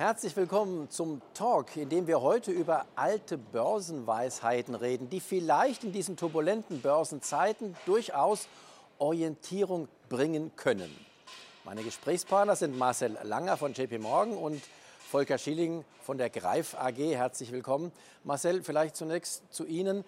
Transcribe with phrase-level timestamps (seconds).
[0.00, 5.92] Herzlich willkommen zum Talk, in dem wir heute über alte Börsenweisheiten reden, die vielleicht in
[5.92, 8.48] diesen turbulenten Börsenzeiten durchaus
[8.98, 10.90] Orientierung bringen können.
[11.66, 14.62] Meine Gesprächspartner sind Marcel Langer von JP Morgan und
[15.10, 16.96] Volker Schilling von der Greif AG.
[16.96, 17.92] Herzlich willkommen.
[18.24, 20.06] Marcel, vielleicht zunächst zu Ihnen.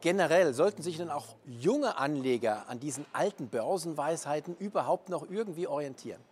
[0.00, 6.22] Generell sollten sich denn auch junge Anleger an diesen alten Börsenweisheiten überhaupt noch irgendwie orientieren?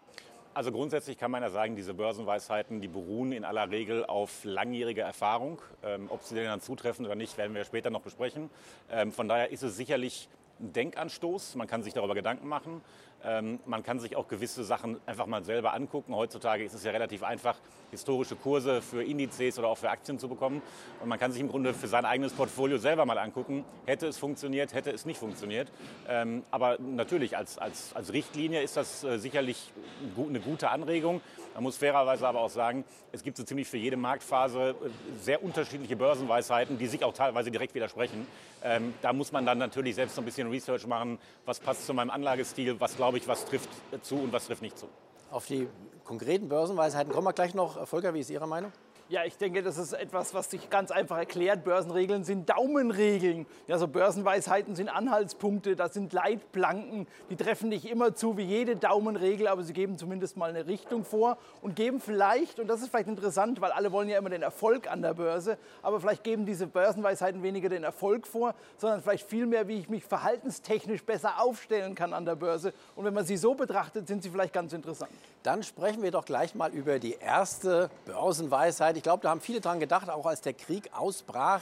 [0.55, 5.03] Also grundsätzlich kann man ja sagen, diese Börsenweisheiten, die beruhen in aller Regel auf langjähriger
[5.03, 5.59] Erfahrung.
[5.83, 8.51] Ähm, ob sie denn dann zutreffen oder nicht, werden wir später noch besprechen.
[8.91, 10.29] Ähm, von daher ist es sicherlich
[10.61, 11.55] ein Denkanstoß.
[11.55, 12.83] Man kann sich darüber Gedanken machen.
[13.25, 16.15] Ähm, man kann sich auch gewisse Sachen einfach mal selber angucken.
[16.15, 17.59] Heutzutage ist es ja relativ einfach,
[17.93, 20.63] historische Kurse für Indizes oder auch für Aktien zu bekommen.
[21.01, 24.19] Und man kann sich im Grunde für sein eigenes Portfolio selber mal angucken, hätte es
[24.19, 25.71] funktioniert, hätte es nicht funktioniert.
[26.09, 29.73] Ähm, aber natürlich, als, als, als Richtlinie ist das äh, sicherlich
[30.19, 31.21] eine gute Anregung.
[31.55, 34.75] Man muss fairerweise aber auch sagen, es gibt so ziemlich für jede Marktphase äh,
[35.21, 38.27] sehr unterschiedliche Börsenweisheiten, die sich auch teilweise direkt widersprechen.
[38.65, 41.93] Ähm, da muss man dann natürlich selbst so ein bisschen Research machen, was passt zu
[41.93, 43.69] meinem Anlagestil, was glaube ich, was trifft
[44.03, 44.89] zu und was trifft nicht zu.
[45.33, 45.67] Auf die
[46.05, 47.89] konkreten Börsenweisheiten kommen wir gleich noch.
[47.89, 48.71] Volker, wie ist Ihre Meinung?
[49.13, 51.65] Ja, ich denke, das ist etwas, was sich ganz einfach erklärt.
[51.65, 53.45] Börsenregeln sind Daumenregeln.
[53.67, 57.07] Ja, so Börsenweisheiten sind Anhaltspunkte, das sind Leitplanken.
[57.29, 61.05] Die treffen nicht immer zu wie jede Daumenregel, aber sie geben zumindest mal eine Richtung
[61.05, 64.41] vor und geben vielleicht, und das ist vielleicht interessant, weil alle wollen ja immer den
[64.41, 69.29] Erfolg an der Börse, aber vielleicht geben diese Börsenweisheiten weniger den Erfolg vor, sondern vielleicht
[69.29, 72.73] vielmehr, wie ich mich verhaltenstechnisch besser aufstellen kann an der Börse.
[72.97, 75.11] Und wenn man sie so betrachtet, sind sie vielleicht ganz interessant.
[75.43, 79.02] Dann sprechen wir doch gleich mal über die erste Börsenweisheit.
[79.03, 81.61] Ich glaube, da haben viele dran gedacht, auch als der Krieg ausbrach.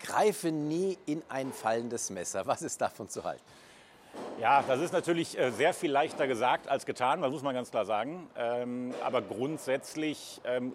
[0.00, 2.44] Greife nie in ein fallendes Messer.
[2.44, 3.44] Was ist davon zu halten?
[4.40, 7.70] Ja, das ist natürlich äh, sehr viel leichter gesagt als getan, das muss man ganz
[7.70, 8.28] klar sagen.
[8.36, 10.72] Ähm, aber grundsätzlich ähm,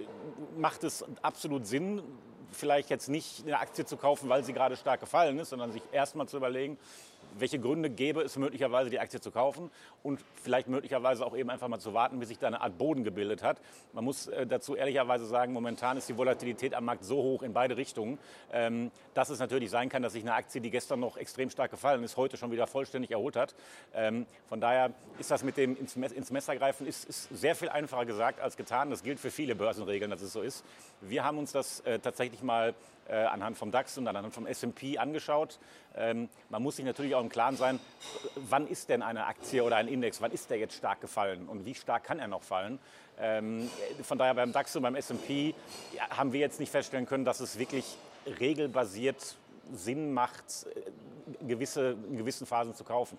[0.56, 2.02] macht es absolut Sinn,
[2.54, 5.84] vielleicht jetzt nicht eine Aktie zu kaufen, weil sie gerade stark gefallen ist, sondern sich
[5.92, 6.78] erstmal zu überlegen,
[7.40, 9.72] welche Gründe gäbe es möglicherweise, die Aktie zu kaufen
[10.04, 13.04] und vielleicht möglicherweise auch eben einfach mal zu warten, bis sich da eine Art Boden
[13.04, 13.60] gebildet hat.
[13.94, 17.54] Man muss äh, dazu ehrlicherweise sagen, momentan ist die Volatilität am Markt so hoch in
[17.54, 18.20] beide Richtungen,
[18.52, 21.72] ähm, dass es natürlich sein kann, dass sich eine Aktie, die gestern noch extrem stark
[21.72, 23.56] gefallen ist, heute schon wieder vollständig erholt hat.
[23.94, 28.06] Ähm, von daher ist das mit dem ins Messer greifen ist, ist sehr viel einfacher
[28.06, 28.90] gesagt als getan.
[28.90, 30.64] Das gilt für viele Börsenregeln, dass es so ist.
[31.02, 32.74] Wir haben uns das äh, tatsächlich mal
[33.14, 35.60] anhand vom DAX und anhand vom S&P angeschaut.
[35.96, 37.80] Ähm, man muss sich natürlich auch im Klaren sein,
[38.36, 41.66] wann ist denn eine Aktie oder ein Index, wann ist der jetzt stark gefallen und
[41.66, 42.80] wie stark kann er noch fallen.
[43.20, 43.70] Ähm,
[44.04, 45.56] von daher beim DAX und beim S&P
[45.94, 47.98] ja, haben wir jetzt nicht feststellen können, dass es wirklich
[48.40, 49.36] regelbasiert
[49.74, 53.18] Sinn macht, äh, gewisse, in gewissen Phasen zu kaufen.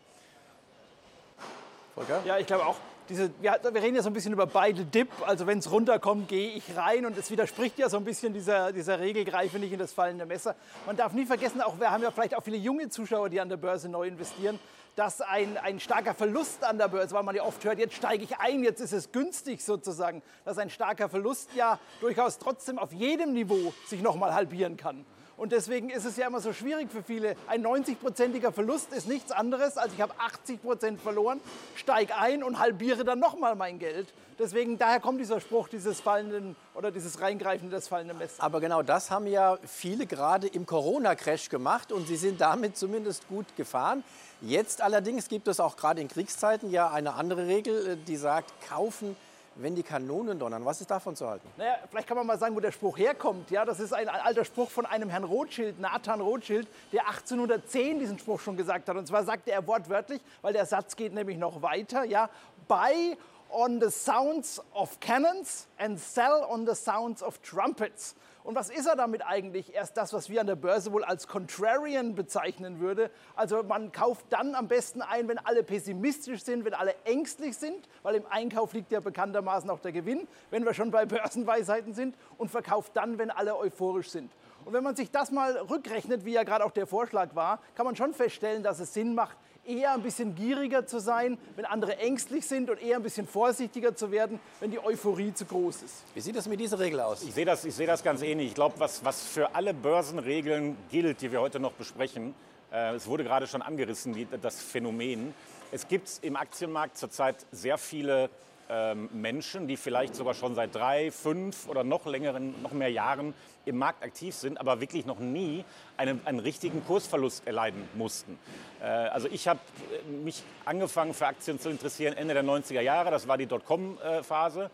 [1.94, 2.22] Volker?
[2.24, 2.76] Ja, ich glaube auch,
[3.08, 6.28] diese, wir, wir, reden ja so ein bisschen über beide Dip, also wenn es runterkommt,
[6.28, 9.72] gehe ich rein und es widerspricht ja so ein bisschen dieser, dieser Regel, greife nicht
[9.72, 10.54] in das fallende Messer.
[10.86, 13.48] Man darf nie vergessen, auch wir haben ja vielleicht auch viele junge Zuschauer, die an
[13.48, 14.58] der Börse neu investieren,
[14.94, 18.24] dass ein, ein starker Verlust an der Börse, weil man ja oft hört, jetzt steige
[18.24, 22.92] ich ein, jetzt ist es günstig sozusagen, dass ein starker Verlust ja durchaus trotzdem auf
[22.92, 25.06] jedem Niveau sich nochmal halbieren kann.
[25.38, 27.36] Und deswegen ist es ja immer so schwierig für viele.
[27.46, 31.40] Ein 90-prozentiger Verlust ist nichts anderes, als ich habe 80 Prozent verloren,
[31.76, 34.12] steige ein und halbiere dann nochmal mein Geld.
[34.36, 38.40] Deswegen, daher kommt dieser Spruch dieses fallenden oder dieses Reingreifen des fallenden Messers.
[38.40, 43.28] Aber genau das haben ja viele gerade im Corona-Crash gemacht und sie sind damit zumindest
[43.28, 44.02] gut gefahren.
[44.40, 49.16] Jetzt allerdings gibt es auch gerade in Kriegszeiten ja eine andere Regel, die sagt, kaufen
[49.58, 50.64] wenn die Kanonen donnern.
[50.64, 51.48] Was ist davon zu halten?
[51.56, 53.50] Naja, vielleicht kann man mal sagen, wo der Spruch herkommt.
[53.50, 58.18] Ja, das ist ein alter Spruch von einem Herrn Rothschild, Nathan Rothschild, der 1810 diesen
[58.18, 58.96] Spruch schon gesagt hat.
[58.96, 62.30] Und zwar sagte er wortwörtlich, weil der Satz geht nämlich noch weiter, ja,
[62.68, 63.16] buy
[63.50, 68.14] on the sounds of cannons and sell on the sounds of trumpets.
[68.48, 69.74] Und was ist er damit eigentlich?
[69.74, 73.10] Erst das, was wir an der Börse wohl als Contrarian bezeichnen würde.
[73.36, 77.90] Also man kauft dann am besten ein, wenn alle pessimistisch sind, wenn alle ängstlich sind,
[78.02, 82.16] weil im Einkauf liegt ja bekanntermaßen auch der Gewinn, wenn wir schon bei Börsenweisheiten sind,
[82.38, 84.32] und verkauft dann, wenn alle euphorisch sind.
[84.68, 87.86] Und wenn man sich das mal rückrechnet, wie ja gerade auch der Vorschlag war, kann
[87.86, 91.96] man schon feststellen, dass es Sinn macht, eher ein bisschen gieriger zu sein, wenn andere
[91.96, 96.04] ängstlich sind und eher ein bisschen vorsichtiger zu werden, wenn die Euphorie zu groß ist.
[96.12, 97.22] Wie sieht das mit dieser Regel aus?
[97.22, 98.48] Ich sehe das, ich sehe das ganz ähnlich.
[98.48, 102.34] Ich glaube, was, was für alle Börsenregeln gilt, die wir heute noch besprechen,
[102.70, 105.32] äh, es wurde gerade schon angerissen, die, das Phänomen.
[105.72, 108.28] Es gibt im Aktienmarkt zurzeit sehr viele
[108.70, 113.34] ähm, Menschen, die vielleicht sogar schon seit drei, fünf oder noch längeren, noch mehr Jahren
[113.64, 115.64] im Markt aktiv sind, aber wirklich noch nie
[115.96, 118.38] einen, einen richtigen Kursverlust erleiden mussten.
[118.80, 119.60] Äh, also ich habe
[120.06, 124.70] äh, mich angefangen für Aktien zu interessieren Ende der 90er Jahre, das war die Dotcom-Phase.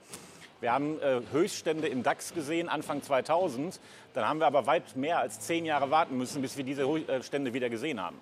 [0.60, 3.78] Wir haben äh, Höchststände im DAX gesehen Anfang 2000.
[4.14, 6.86] Dann haben wir aber weit mehr als zehn Jahre warten müssen, bis wir diese
[7.22, 8.18] Stände wieder gesehen haben.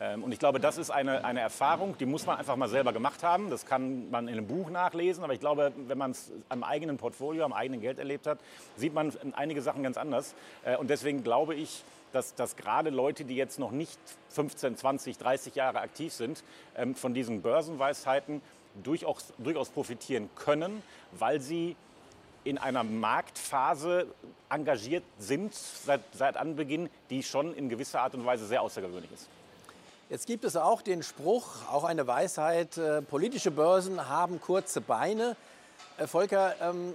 [0.00, 2.92] Ähm, und ich glaube, das ist eine, eine Erfahrung, die muss man einfach mal selber
[2.92, 3.50] gemacht haben.
[3.50, 6.96] Das kann man in einem Buch nachlesen, aber ich glaube, wenn man es am eigenen
[6.96, 8.38] Portfolio, am eigenen Geld erlebt hat,
[8.76, 10.34] sieht man einige Sachen ganz anders.
[10.64, 13.98] Äh, und deswegen glaube ich, dass, dass gerade Leute, die jetzt noch nicht
[14.30, 16.42] 15, 20, 30 Jahre aktiv sind,
[16.76, 18.40] ähm, von diesen Börsenweisheiten
[18.82, 20.82] durchaus, durchaus profitieren können,
[21.12, 21.76] weil sie
[22.44, 24.06] in einer Marktphase
[24.50, 29.28] engagiert sind seit, seit Anbeginn, die schon in gewisser Art und Weise sehr außergewöhnlich ist.
[30.10, 35.34] Jetzt gibt es auch den Spruch, auch eine Weisheit, äh, politische Börsen haben kurze Beine.
[35.96, 36.92] Äh, Volker, ähm,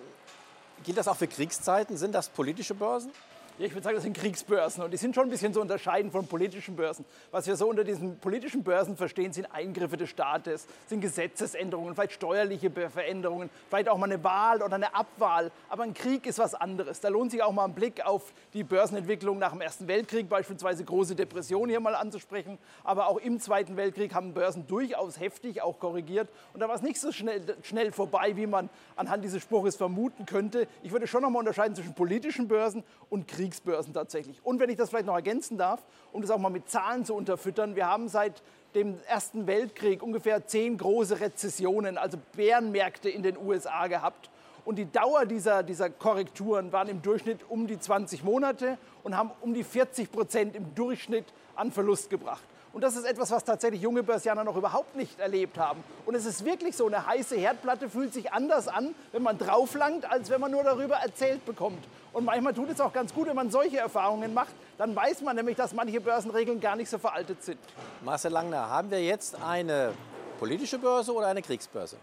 [0.84, 1.98] gilt das auch für Kriegszeiten?
[1.98, 3.12] Sind das politische Börsen?
[3.60, 6.12] Ja, ich würde sagen, das sind Kriegsbörsen und die sind schon ein bisschen zu unterscheiden
[6.12, 7.04] von politischen Börsen.
[7.30, 12.14] Was wir so unter diesen politischen Börsen verstehen, sind Eingriffe des Staates, sind Gesetzesänderungen, vielleicht
[12.14, 15.52] steuerliche Veränderungen, vielleicht auch mal eine Wahl oder eine Abwahl.
[15.68, 17.02] Aber ein Krieg ist was anderes.
[17.02, 20.86] Da lohnt sich auch mal ein Blick auf die Börsenentwicklung nach dem Ersten Weltkrieg, beispielsweise
[20.86, 22.58] große Depression hier mal anzusprechen.
[22.86, 26.30] Aber auch im Zweiten Weltkrieg haben Börsen durchaus heftig auch korrigiert.
[26.54, 30.26] Und da war es nicht so schnell, schnell vorbei, wie man anhand dieses Spruches vermuten
[30.26, 30.66] könnte.
[30.82, 34.40] Ich würde schon noch mal unterscheiden zwischen politischen Börsen und Krieg Kriegsbörsen tatsächlich.
[34.44, 37.16] Und wenn ich das vielleicht noch ergänzen darf, um das auch mal mit Zahlen zu
[37.16, 38.44] unterfüttern, wir haben seit
[38.76, 44.30] dem Ersten Weltkrieg ungefähr zehn große Rezessionen, also Bärenmärkte in den USA gehabt.
[44.66, 49.32] Und die Dauer dieser, dieser Korrekturen waren im Durchschnitt um die 20 Monate und haben
[49.42, 51.26] um die 40 Prozent im Durchschnitt
[51.56, 52.44] an Verlust gebracht.
[52.72, 55.84] Und das ist etwas, was tatsächlich junge Börsianer noch überhaupt nicht erlebt haben.
[56.06, 60.10] Und es ist wirklich so, eine heiße Herdplatte fühlt sich anders an, wenn man drauflangt,
[60.10, 61.84] als wenn man nur darüber erzählt bekommt.
[62.14, 64.54] Und manchmal tut es auch ganz gut, wenn man solche Erfahrungen macht.
[64.78, 67.60] Dann weiß man nämlich, dass manche Börsenregeln gar nicht so veraltet sind.
[68.04, 69.94] Marcel Langner, haben wir jetzt eine
[70.40, 71.98] politische Börse oder eine Kriegsbörse?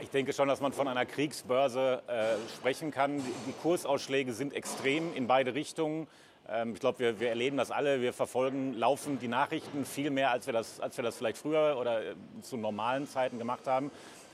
[0.00, 3.18] Ich denke schon, dass man von einer Kriegsbörse äh, sprechen kann.
[3.18, 6.06] Die Kursausschläge sind extrem in beide Richtungen.
[6.50, 8.00] Ähm, ich glaube, wir, wir, erleben das alle.
[8.00, 11.76] Wir verfolgen laufend die Nachrichten viel mehr, als wir das, als wir das vielleicht früher
[11.78, 13.90] oder äh, zu normalen Zeiten gemacht haben.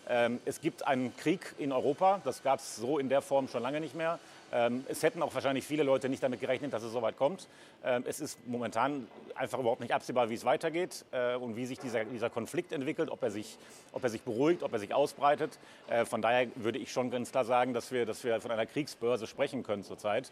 [0.08, 2.20] Ähm, es gibt einen Krieg in Europa.
[2.24, 4.18] Das gab es so in der Form schon lange nicht mehr.
[4.54, 7.48] Ähm, es hätten auch wahrscheinlich viele Leute nicht damit gerechnet, dass es so weit kommt.
[7.84, 11.80] Ähm, es ist momentan einfach überhaupt nicht absehbar, wie es weitergeht äh, und wie sich
[11.80, 13.58] dieser, dieser Konflikt entwickelt, ob er, sich,
[13.92, 15.58] ob er sich beruhigt, ob er sich ausbreitet.
[15.88, 18.66] Äh, von daher würde ich schon ganz klar sagen, dass wir, dass wir von einer
[18.66, 20.30] Kriegsbörse sprechen können zurzeit.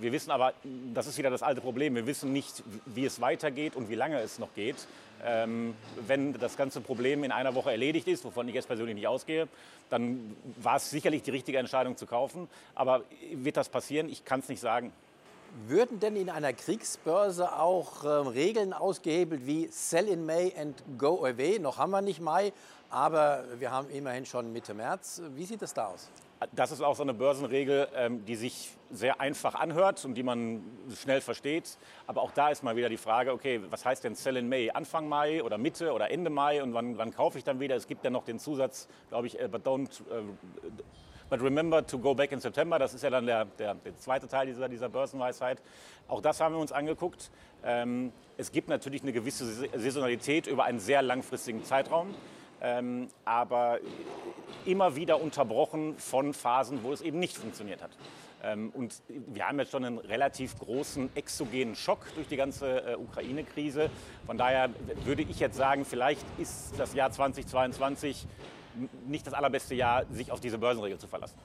[0.00, 0.54] Wir wissen aber,
[0.94, 4.20] das ist wieder das alte Problem, wir wissen nicht, wie es weitergeht und wie lange
[4.20, 4.76] es noch geht.
[5.24, 5.74] Ähm,
[6.06, 9.48] wenn das ganze Problem in einer Woche erledigt ist, wovon ich jetzt persönlich nicht ausgehe,
[9.90, 12.48] dann war es sicherlich die richtige Entscheidung zu kaufen.
[12.74, 14.08] Aber wird das passieren?
[14.08, 14.92] Ich kann es nicht sagen.
[15.66, 21.24] Würden denn in einer Kriegsbörse auch äh, Regeln ausgehebelt wie Sell in May and Go
[21.24, 21.58] Away?
[21.58, 22.52] Noch haben wir nicht Mai,
[22.90, 25.22] aber wir haben immerhin schon Mitte März.
[25.34, 26.08] Wie sieht es da aus?
[26.52, 30.62] Das ist auch so eine Börsenregel, ähm, die sich sehr einfach anhört und die man
[30.94, 31.78] schnell versteht.
[32.06, 34.70] Aber auch da ist mal wieder die Frage, okay, was heißt denn Sell in May?
[34.70, 37.74] Anfang Mai oder Mitte oder Ende Mai und wann, wann kaufe ich dann wieder?
[37.74, 40.22] Es gibt ja noch den Zusatz, glaube ich, äh, but don't, äh,
[41.28, 42.78] but remember to go back in September.
[42.78, 45.60] Das ist ja dann der, der, der zweite Teil dieser, dieser Börsenweisheit.
[46.06, 47.32] Auch das haben wir uns angeguckt.
[47.64, 49.44] Ähm, es gibt natürlich eine gewisse
[49.76, 52.14] Saisonalität über einen sehr langfristigen Zeitraum.
[52.60, 53.78] Ähm, aber
[54.64, 57.90] immer wieder unterbrochen von Phasen, wo es eben nicht funktioniert hat.
[58.42, 62.96] Ähm, und wir haben jetzt schon einen relativ großen exogenen Schock durch die ganze äh,
[62.96, 63.90] Ukraine-Krise.
[64.26, 64.70] Von daher
[65.04, 68.26] würde ich jetzt sagen, vielleicht ist das Jahr 2022
[69.06, 71.36] nicht das allerbeste Jahr, sich auf diese Börsenregel zu verlassen.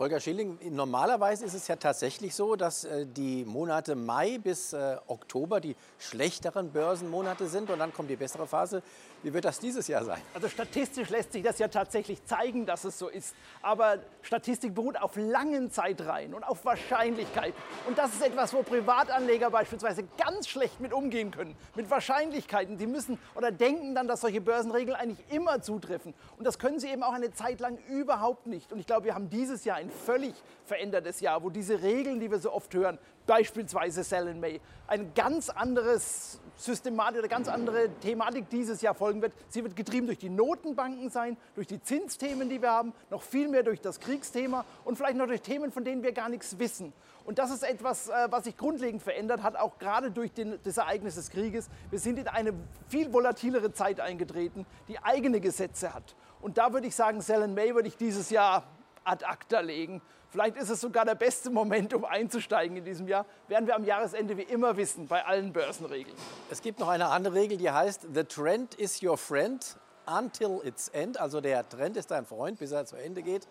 [0.00, 4.96] Volker Schilling, normalerweise ist es ja tatsächlich so, dass äh, die Monate Mai bis äh,
[5.08, 8.82] Oktober die schlechteren Börsenmonate sind und dann kommt die bessere Phase.
[9.22, 10.22] Wie wird das dieses Jahr sein?
[10.32, 13.34] Also statistisch lässt sich das ja tatsächlich zeigen, dass es so ist.
[13.60, 17.60] Aber Statistik beruht auf langen Zeitreihen und auf Wahrscheinlichkeiten.
[17.86, 21.54] Und das ist etwas, wo Privatanleger beispielsweise ganz schlecht mit umgehen können.
[21.74, 22.78] Mit Wahrscheinlichkeiten.
[22.78, 26.14] Die müssen oder denken dann, dass solche Börsenregeln eigentlich immer zutreffen.
[26.38, 28.72] Und das können sie eben auch eine Zeit lang überhaupt nicht.
[28.72, 32.30] Und ich glaube, wir haben dieses Jahr ein völlig verändertes Jahr, wo diese Regeln, die
[32.30, 37.88] wir so oft hören, beispielsweise Sell in May, ein ganz anderes Systematik oder ganz andere
[38.00, 39.32] Thematik dieses Jahr folgen wird.
[39.48, 43.48] Sie wird getrieben durch die Notenbanken sein, durch die Zinsthemen, die wir haben, noch viel
[43.48, 46.92] mehr durch das Kriegsthema und vielleicht noch durch Themen, von denen wir gar nichts wissen.
[47.24, 50.76] Und das ist etwas, äh, was sich grundlegend verändert hat, auch gerade durch den, das
[50.76, 51.68] Ereignis des Krieges.
[51.90, 52.52] Wir sind in eine
[52.88, 56.16] viel volatilere Zeit eingetreten, die eigene Gesetze hat.
[56.40, 58.64] Und da würde ich sagen, Sell in May würde ich dieses Jahr
[59.10, 60.00] ad acta legen.
[60.30, 63.26] Vielleicht ist es sogar der beste Moment, um einzusteigen in diesem Jahr.
[63.48, 66.16] Werden wir am Jahresende wie immer wissen, bei allen Börsenregeln.
[66.50, 69.76] Es gibt noch eine andere Regel, die heißt, The trend is your friend
[70.06, 71.18] until its end.
[71.18, 73.48] Also der Trend ist dein Freund, bis er zu Ende geht.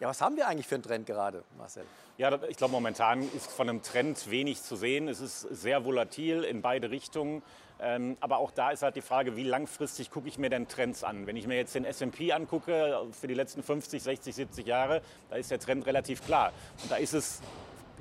[0.00, 1.84] Ja, was haben wir eigentlich für einen Trend gerade, Marcel?
[2.20, 5.08] Ja, ich glaube, momentan ist von einem Trend wenig zu sehen.
[5.08, 7.42] Es ist sehr volatil in beide Richtungen.
[7.80, 11.02] Ähm, aber auch da ist halt die Frage, wie langfristig gucke ich mir denn Trends
[11.02, 11.26] an?
[11.26, 15.00] Wenn ich mir jetzt den S&P angucke für die letzten 50, 60, 70 Jahre,
[15.30, 16.52] da ist der Trend relativ klar.
[16.82, 17.40] Und da ist es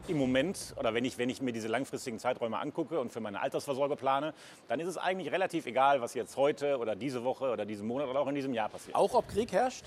[0.10, 3.40] im Moment, oder wenn ich, wenn ich mir diese langfristigen Zeiträume angucke und für meine
[3.40, 4.34] Altersvorsorge plane,
[4.68, 8.10] dann ist es eigentlich relativ egal, was jetzt heute oder diese Woche oder diesen Monat
[8.10, 8.98] oder auch in diesem Jahr passiert.
[8.98, 9.86] Auch ob Krieg herrscht?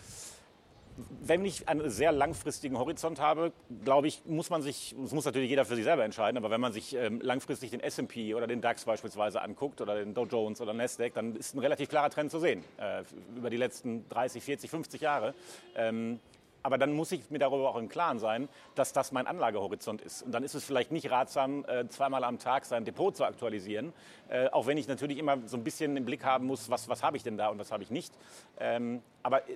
[1.21, 3.53] Wenn ich einen sehr langfristigen Horizont habe,
[3.85, 6.61] glaube ich, muss man sich, das muss natürlich jeder für sich selber entscheiden, aber wenn
[6.61, 10.61] man sich ähm, langfristig den S&P oder den DAX beispielsweise anguckt oder den Dow Jones
[10.61, 13.03] oder Nasdaq, dann ist ein relativ klarer Trend zu sehen äh,
[13.37, 15.35] über die letzten 30, 40, 50 Jahre.
[15.77, 16.21] Ähm,
[16.63, 20.23] aber dann muss ich mir darüber auch im Klaren sein, dass das mein Anlagehorizont ist.
[20.23, 23.93] Und dann ist es vielleicht nicht ratsam, äh, zweimal am Tag sein Depot zu aktualisieren.
[24.29, 27.03] Äh, auch wenn ich natürlich immer so ein bisschen im Blick haben muss, was, was
[27.03, 28.13] habe ich denn da und was habe ich nicht.
[28.61, 29.55] Ähm, aber äh,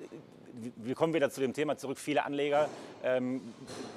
[0.77, 1.99] wir kommen wieder zu dem Thema zurück.
[1.99, 2.69] Viele Anleger
[3.05, 3.43] ähm,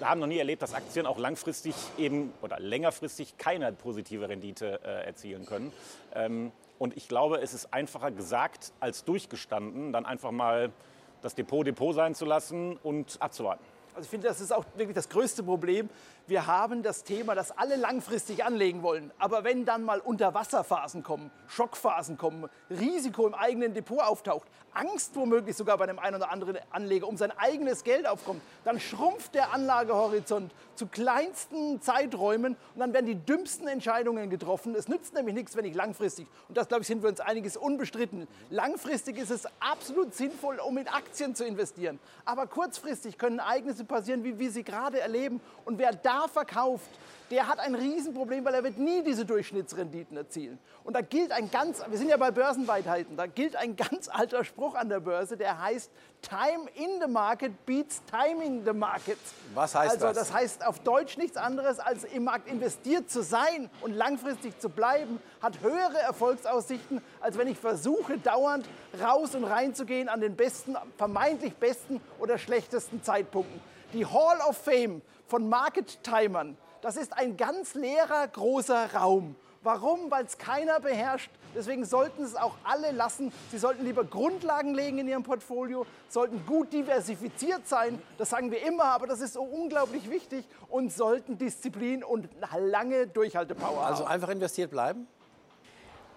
[0.02, 5.46] haben noch nie erlebt, dass Aktien auch langfristig eben oder längerfristig keine positive Rendite erzielen
[5.46, 5.72] können.
[6.14, 10.72] Ähm, und ich glaube, es ist einfacher gesagt als durchgestanden, dann einfach mal
[11.22, 13.64] das Depot Depot sein zu lassen und abzuwarten.
[14.00, 15.90] Also ich finde, das ist auch wirklich das größte Problem.
[16.26, 19.12] Wir haben das Thema, dass alle langfristig anlegen wollen.
[19.20, 25.58] Aber wenn dann mal Unterwasserphasen kommen, Schockphasen kommen, Risiko im eigenen Depot auftaucht, Angst womöglich
[25.58, 29.52] sogar bei dem einen oder anderen Anleger um sein eigenes Geld aufkommt, dann schrumpft der
[29.52, 34.76] Anlagehorizont zu kleinsten Zeiträumen und dann werden die dümmsten Entscheidungen getroffen.
[34.76, 37.58] Es nützt nämlich nichts, wenn ich langfristig, und das glaube ich sind wir uns einiges
[37.58, 42.00] unbestritten, langfristig ist es absolut sinnvoll, um in Aktien zu investieren.
[42.24, 45.42] Aber kurzfristig können Ereignisse passieren, wie wir sie gerade erleben.
[45.66, 46.90] Und wer da verkauft,
[47.32, 50.58] der hat ein Riesenproblem, weil er wird nie diese Durchschnittsrenditen erzielen.
[50.84, 54.44] Und da gilt ein ganz, wir sind ja bei Börsenweitheiten, da gilt ein ganz alter
[54.44, 55.92] Spruch an der Börse, der heißt,
[56.22, 59.18] Time in the market beats timing the market.
[59.54, 60.18] Was heißt also, das?
[60.18, 64.70] das heißt auf Deutsch nichts anderes, als im Markt investiert zu sein und langfristig zu
[64.70, 68.68] bleiben, hat höhere Erfolgsaussichten, als wenn ich versuche, dauernd
[69.02, 73.62] raus und rein zu gehen an den besten, vermeintlich besten oder schlechtesten Zeitpunkten.
[73.94, 79.36] Die Hall of Fame von Market Timern, das ist ein ganz leerer, großer Raum.
[79.62, 80.10] Warum?
[80.10, 81.32] Weil es keiner beherrscht.
[81.54, 83.34] Deswegen sollten es auch alle lassen.
[83.52, 88.02] Sie sollten lieber Grundlagen legen in ihrem Portfolio, sollten gut diversifiziert sein.
[88.18, 93.08] Das sagen wir immer, aber das ist so unglaublich wichtig und sollten Disziplin und lange
[93.08, 94.14] Durchhaltepower Also haben.
[94.14, 95.08] einfach investiert bleiben?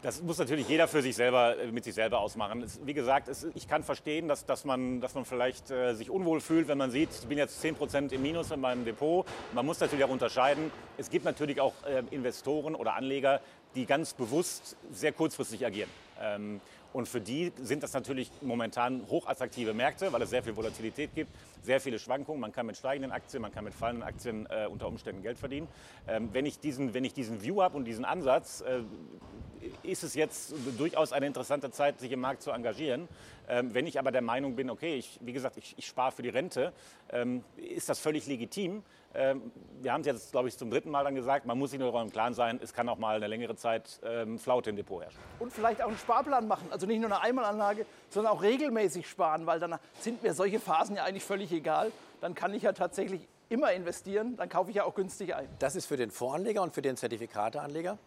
[0.03, 2.61] Das muss natürlich jeder für sich selber, äh, mit sich selber ausmachen.
[2.63, 6.11] Es, wie gesagt, es, ich kann verstehen, dass, dass, man, dass man vielleicht äh, sich
[6.11, 9.25] unwohl fühlt, wenn man sieht, ich bin jetzt 10% im Minus in meinem Depot.
[9.55, 10.73] Man muss natürlich auch unterscheiden.
[10.99, 13.41] Es gibt natürlich auch äh, Investoren oder Anleger,
[13.77, 15.89] die ganz bewusst sehr kurzfristig agieren.
[16.21, 16.61] Ähm,
[16.93, 21.31] und für die sind das natürlich momentan hochattraktive Märkte, weil es sehr viel Volatilität gibt,
[21.62, 22.40] sehr viele Schwankungen.
[22.40, 25.69] Man kann mit steigenden Aktien, man kann mit fallenden Aktien äh, unter Umständen Geld verdienen.
[26.09, 28.83] Ähm, wenn, ich diesen, wenn ich diesen View habe und diesen Ansatz, äh,
[29.83, 33.09] ist es jetzt durchaus eine interessante Zeit, sich im Markt zu engagieren.
[33.49, 36.23] Ähm, wenn ich aber der Meinung bin, okay, ich, wie gesagt, ich, ich spare für
[36.23, 36.73] die Rente,
[37.11, 38.83] ähm, ist das völlig legitim.
[39.14, 41.78] Ähm, wir haben es jetzt, glaube ich, zum dritten Mal dann gesagt, man muss sich
[41.78, 45.02] nur im Klaren sein, es kann auch mal eine längere Zeit ähm, Flaute im Depot
[45.02, 45.21] herrschen.
[45.38, 46.69] Und vielleicht auch einen Sparplan machen.
[46.71, 50.97] Also nicht nur eine Einmalanlage, sondern auch regelmäßig sparen, weil dann sind mir solche Phasen
[50.97, 51.93] ja eigentlich völlig egal.
[52.21, 55.49] Dann kann ich ja tatsächlich immer investieren, dann kaufe ich ja auch günstig ein.
[55.59, 57.99] Das ist für den Voranleger und für den Zertifikateanleger?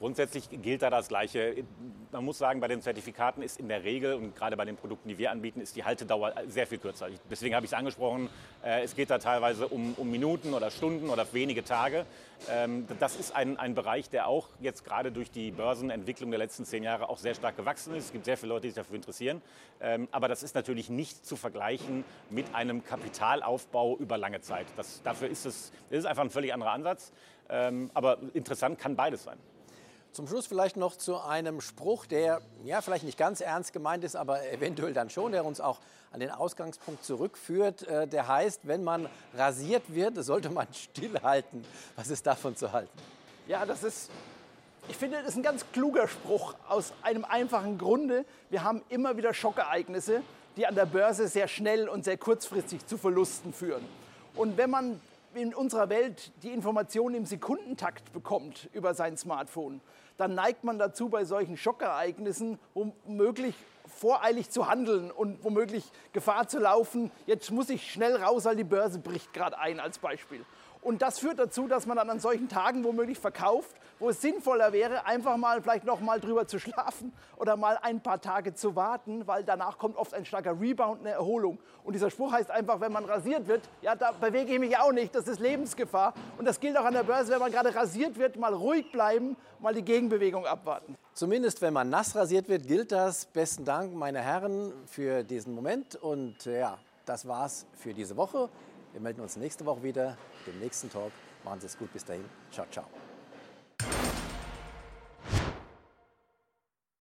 [0.00, 1.62] Grundsätzlich gilt da das Gleiche.
[2.10, 5.10] Man muss sagen, bei den Zertifikaten ist in der Regel und gerade bei den Produkten,
[5.10, 7.08] die wir anbieten, ist die Haltedauer sehr viel kürzer.
[7.30, 8.30] Deswegen habe ich es angesprochen.
[8.64, 12.06] Äh, es geht da teilweise um, um, Minuten oder Stunden oder wenige Tage.
[12.48, 16.64] Ähm, das ist ein, ein Bereich, der auch jetzt gerade durch die Börsenentwicklung der letzten
[16.64, 18.06] zehn Jahre auch sehr stark gewachsen ist.
[18.06, 19.42] Es gibt sehr viele Leute, die sich dafür interessieren.
[19.82, 24.66] Ähm, aber das ist natürlich nicht zu vergleichen mit einem Kapitalaufbau über lange Zeit.
[24.78, 27.12] Das, dafür ist es das ist einfach ein völlig anderer Ansatz.
[27.50, 29.36] Ähm, aber interessant kann beides sein.
[30.12, 34.16] Zum Schluss vielleicht noch zu einem Spruch, der ja vielleicht nicht ganz ernst gemeint ist,
[34.16, 35.78] aber eventuell dann schon, der uns auch
[36.10, 37.86] an den Ausgangspunkt zurückführt.
[37.86, 41.64] Äh, der heißt, wenn man rasiert wird, sollte man stillhalten.
[41.94, 42.98] Was ist davon zu halten?
[43.46, 44.10] Ja, das ist,
[44.88, 48.24] ich finde, das ist ein ganz kluger Spruch aus einem einfachen Grunde.
[48.48, 50.22] Wir haben immer wieder Schockereignisse,
[50.56, 53.84] die an der Börse sehr schnell und sehr kurzfristig zu Verlusten führen.
[54.34, 55.00] Und wenn man
[55.34, 59.80] in unserer Welt die Informationen im Sekundentakt bekommt über sein Smartphone,
[60.16, 63.54] dann neigt man dazu, bei solchen Schockereignissen womöglich
[63.86, 68.64] voreilig zu handeln und womöglich Gefahr zu laufen, jetzt muss ich schnell raus, weil die
[68.64, 70.44] Börse bricht gerade ein als Beispiel.
[70.82, 74.72] Und das führt dazu, dass man dann an solchen Tagen womöglich verkauft, wo es sinnvoller
[74.72, 78.74] wäre, einfach mal vielleicht noch mal drüber zu schlafen oder mal ein paar Tage zu
[78.76, 81.58] warten, weil danach kommt oft ein starker Rebound, eine Erholung.
[81.84, 84.92] Und dieser Spruch heißt einfach, wenn man rasiert wird, ja, da bewege ich mich auch
[84.92, 86.14] nicht, das ist Lebensgefahr.
[86.38, 89.36] Und das gilt auch an der Börse, wenn man gerade rasiert wird, mal ruhig bleiben,
[89.58, 90.96] mal die Gegenbewegung abwarten.
[91.12, 93.26] Zumindest wenn man nass rasiert wird, gilt das.
[93.26, 95.96] Besten Dank, meine Herren, für diesen Moment.
[95.96, 98.48] Und ja, das war's für diese Woche.
[98.92, 101.12] Wir melden uns nächste Woche wieder mit dem nächsten Talk.
[101.44, 101.92] Machen Sie es gut.
[101.92, 102.24] Bis dahin.
[102.50, 102.86] Ciao, ciao.